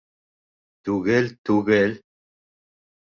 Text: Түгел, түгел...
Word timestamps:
Түгел, 0.89 1.29
түгел... 1.51 1.95